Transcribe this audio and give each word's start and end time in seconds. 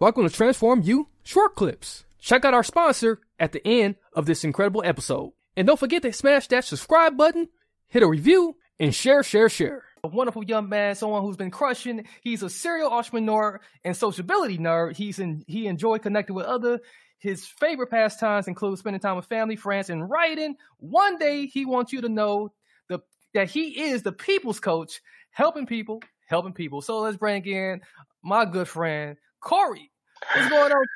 Welcome 0.00 0.28
to 0.28 0.32
Transform 0.32 0.82
You 0.82 1.08
Short 1.24 1.56
Clips. 1.56 2.04
Check 2.20 2.44
out 2.44 2.54
our 2.54 2.62
sponsor 2.62 3.20
at 3.40 3.50
the 3.50 3.66
end 3.66 3.96
of 4.12 4.26
this 4.26 4.44
incredible 4.44 4.80
episode. 4.84 5.32
And 5.56 5.66
don't 5.66 5.76
forget 5.80 6.02
to 6.02 6.12
smash 6.12 6.46
that 6.46 6.64
subscribe 6.64 7.16
button, 7.16 7.48
hit 7.88 8.04
a 8.04 8.06
review, 8.06 8.54
and 8.78 8.94
share, 8.94 9.24
share, 9.24 9.48
share. 9.48 9.82
A 10.04 10.06
wonderful 10.06 10.44
young 10.44 10.68
man, 10.68 10.94
someone 10.94 11.22
who's 11.22 11.36
been 11.36 11.50
crushing. 11.50 12.06
He's 12.20 12.44
a 12.44 12.48
serial 12.48 12.92
entrepreneur 12.92 13.60
and 13.82 13.96
sociability 13.96 14.56
nerd. 14.56 14.96
He's 14.96 15.18
in, 15.18 15.42
he 15.48 15.66
enjoyed 15.66 16.02
connecting 16.02 16.36
with 16.36 16.46
other. 16.46 16.78
His 17.18 17.44
favorite 17.44 17.90
pastimes 17.90 18.46
include 18.46 18.78
spending 18.78 19.00
time 19.00 19.16
with 19.16 19.26
family, 19.26 19.56
friends, 19.56 19.90
and 19.90 20.08
writing. 20.08 20.54
One 20.76 21.18
day, 21.18 21.46
he 21.46 21.64
wants 21.64 21.92
you 21.92 22.02
to 22.02 22.08
know 22.08 22.52
the, 22.86 23.00
that 23.34 23.50
he 23.50 23.90
is 23.90 24.04
the 24.04 24.12
people's 24.12 24.60
coach, 24.60 25.00
helping 25.32 25.66
people, 25.66 26.04
helping 26.28 26.52
people. 26.52 26.82
So 26.82 27.00
let's 27.00 27.16
bring 27.16 27.44
in 27.46 27.80
my 28.22 28.44
good 28.44 28.68
friend, 28.68 29.16
Corey. 29.48 29.90
What's 30.34 30.48
going 30.48 30.72
on? 30.72 30.86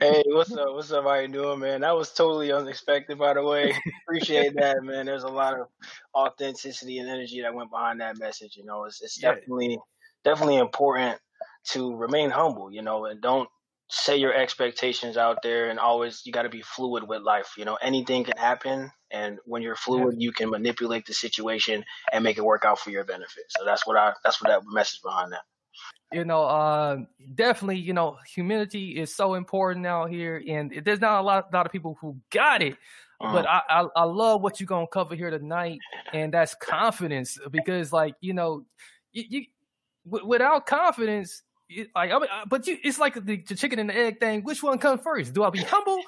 Hey, 0.00 0.22
what's 0.28 0.56
up? 0.56 0.68
What's 0.74 0.92
up? 0.92 1.04
How 1.04 1.16
you 1.16 1.28
doing, 1.28 1.58
man? 1.58 1.80
That 1.80 1.96
was 1.96 2.12
totally 2.12 2.52
unexpected, 2.52 3.18
by 3.18 3.34
the 3.34 3.42
way. 3.42 3.74
Appreciate 4.06 4.54
that, 4.56 4.84
man. 4.84 5.06
There's 5.06 5.24
a 5.24 5.28
lot 5.28 5.58
of 5.58 5.66
authenticity 6.14 6.98
and 6.98 7.08
energy 7.08 7.42
that 7.42 7.54
went 7.54 7.70
behind 7.72 8.00
that 8.00 8.18
message. 8.20 8.56
You 8.56 8.64
know, 8.66 8.84
it's, 8.84 9.02
it's 9.02 9.20
Yeah. 9.20 9.34
definitely 9.34 9.80
definitely 10.24 10.58
important 10.58 11.18
to 11.70 11.96
remain 11.96 12.30
humble. 12.30 12.72
You 12.72 12.82
know, 12.82 13.06
and 13.06 13.20
don't 13.20 13.48
say 13.90 14.18
your 14.18 14.34
expectations 14.34 15.16
out 15.16 15.38
there. 15.42 15.70
And 15.70 15.80
always, 15.80 16.22
you 16.24 16.32
got 16.32 16.44
to 16.44 16.50
be 16.50 16.62
fluid 16.62 17.08
with 17.08 17.22
life. 17.22 17.54
You 17.58 17.64
know, 17.64 17.78
anything 17.82 18.24
can 18.24 18.38
happen, 18.38 18.92
and 19.10 19.40
when 19.46 19.62
you're 19.62 19.76
fluid, 19.76 20.16
you 20.18 20.32
can 20.32 20.50
manipulate 20.50 21.06
the 21.06 21.14
situation 21.14 21.84
and 22.12 22.24
make 22.24 22.38
it 22.38 22.44
work 22.44 22.64
out 22.64 22.78
for 22.78 22.90
your 22.90 23.04
benefit. 23.04 23.44
So 23.48 23.64
that's 23.64 23.86
what 23.86 23.96
I. 23.96 24.14
That's 24.24 24.40
what 24.40 24.50
that 24.50 24.62
message 24.72 25.02
behind 25.02 25.32
that. 25.32 25.42
You 26.10 26.24
know, 26.24 26.42
uh, 26.44 26.98
definitely, 27.34 27.78
you 27.78 27.92
know, 27.92 28.16
humility 28.26 28.98
is 28.98 29.14
so 29.14 29.34
important 29.34 29.86
out 29.86 30.10
here, 30.10 30.42
and 30.48 30.72
there's 30.84 31.00
not 31.00 31.20
a 31.20 31.22
lot, 31.22 31.52
lot 31.52 31.66
of 31.66 31.72
people 31.72 31.96
who 32.00 32.16
got 32.30 32.62
it. 32.62 32.76
But 33.26 33.46
Uh-huh. 33.46 33.60
I, 33.68 33.82
I, 33.82 33.88
I 33.96 34.04
love 34.04 34.40
what 34.40 34.58
you're 34.60 34.66
gonna 34.66 34.86
cover 34.86 35.14
here 35.14 35.30
tonight, 35.30 35.82
and 36.12 36.32
that's 36.32 36.54
confidence. 36.54 37.38
Because, 37.50 37.92
like, 37.92 38.14
you 38.20 38.32
know, 38.32 38.64
you, 39.12 39.24
you 39.28 39.44
w- 40.10 40.26
without 40.26 40.66
confidence, 40.66 41.42
like, 41.94 42.10
I 42.10 42.18
mean, 42.18 42.28
uh, 42.32 42.46
but 42.46 42.66
you, 42.66 42.78
it's 42.82 42.98
like 42.98 43.14
the, 43.14 43.36
the 43.36 43.54
chicken 43.54 43.78
and 43.78 43.90
the 43.90 43.96
egg 43.96 44.20
thing. 44.20 44.42
Which 44.42 44.62
one 44.62 44.78
comes 44.78 45.02
first? 45.02 45.34
Do 45.34 45.44
I 45.44 45.50
be 45.50 45.62
humble 45.62 46.06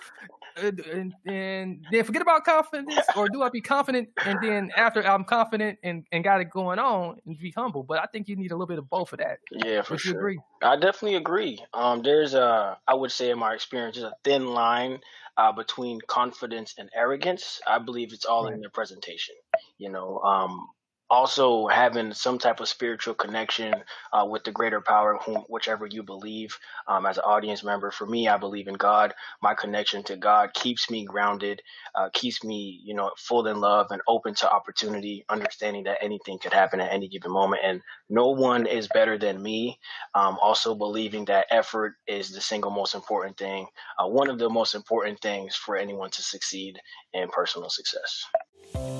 and, 0.62 1.14
and, 1.26 1.86
then 1.90 2.04
forget 2.04 2.22
about 2.22 2.44
confidence, 2.44 2.94
or 3.16 3.28
do 3.28 3.42
I 3.42 3.48
be 3.48 3.60
confident 3.60 4.08
and 4.24 4.38
then 4.42 4.70
after 4.76 5.06
I'm 5.06 5.24
confident 5.24 5.78
and, 5.82 6.04
and 6.12 6.22
got 6.22 6.40
it 6.40 6.50
going 6.50 6.78
on 6.78 7.16
and 7.26 7.38
be 7.38 7.52
humble? 7.56 7.82
But 7.82 7.98
I 7.98 8.06
think 8.06 8.28
you 8.28 8.36
need 8.36 8.50
a 8.50 8.54
little 8.54 8.66
bit 8.66 8.78
of 8.78 8.88
both 8.88 9.12
of 9.12 9.18
that. 9.18 9.38
Yeah, 9.52 9.82
for 9.82 9.94
Would 9.94 10.00
sure. 10.00 10.16
agree? 10.16 10.38
I 10.62 10.76
definitely 10.76 11.16
agree. 11.16 11.64
Um, 11.74 12.02
there's 12.02 12.34
a, 12.34 12.78
I 12.86 12.94
would 12.94 13.12
say 13.12 13.30
in 13.30 13.38
my 13.38 13.54
experience, 13.54 13.96
there's 13.96 14.12
a 14.12 14.16
thin 14.24 14.46
line 14.46 15.00
uh, 15.36 15.52
between 15.52 16.00
confidence 16.06 16.74
and 16.78 16.90
arrogance. 16.94 17.60
I 17.66 17.78
believe 17.78 18.12
it's 18.12 18.24
all 18.24 18.48
in 18.48 18.60
the 18.60 18.68
presentation. 18.68 19.34
You 19.78 19.90
know, 19.90 20.18
um, 20.18 20.68
also 21.10 21.66
having 21.66 22.12
some 22.12 22.38
type 22.38 22.60
of 22.60 22.68
spiritual 22.68 23.14
connection 23.14 23.74
uh, 24.12 24.24
with 24.24 24.44
the 24.44 24.52
greater 24.52 24.80
power, 24.80 25.18
whom, 25.24 25.44
whichever 25.48 25.86
you 25.86 26.02
believe. 26.02 26.56
Um, 26.86 27.06
as 27.06 27.18
an 27.18 27.24
audience 27.24 27.64
member, 27.64 27.90
for 27.90 28.06
me, 28.06 28.28
I 28.28 28.36
believe 28.36 28.68
in 28.68 28.74
God. 28.74 29.12
My 29.42 29.54
connection 29.54 30.02
to 30.04 30.16
God 30.16 30.54
keeps 30.54 30.90
me 30.90 31.04
grounded, 31.04 31.62
uh, 31.94 32.08
keeps 32.12 32.44
me, 32.44 32.80
you 32.84 32.94
know, 32.94 33.10
full 33.18 33.46
in 33.46 33.60
love 33.60 33.88
and 33.90 34.00
open 34.08 34.34
to 34.36 34.50
opportunity, 34.50 35.24
understanding 35.28 35.84
that 35.84 35.98
anything 36.02 36.38
could 36.38 36.52
happen 36.52 36.80
at 36.80 36.92
any 36.92 37.08
given 37.08 37.32
moment, 37.32 37.62
and 37.64 37.82
no 38.08 38.28
one 38.28 38.66
is 38.66 38.88
better 38.88 39.18
than 39.18 39.42
me 39.42 39.78
um, 40.14 40.38
also 40.40 40.74
believing 40.74 41.24
that 41.26 41.46
effort 41.50 41.94
is 42.06 42.30
the 42.30 42.40
single 42.40 42.70
most 42.70 42.94
important 42.94 43.36
thing, 43.36 43.66
uh, 43.98 44.06
one 44.06 44.28
of 44.28 44.38
the 44.38 44.48
most 44.48 44.74
important 44.74 45.20
things 45.20 45.54
for 45.56 45.76
anyone 45.76 46.10
to 46.10 46.22
succeed 46.22 46.78
in 47.12 47.28
personal 47.28 47.70
success. 47.70 48.99